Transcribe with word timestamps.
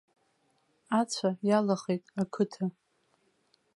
Ацәа 0.99 1.29
иалахеит 1.49 2.03
ақыҭа. 2.21 2.65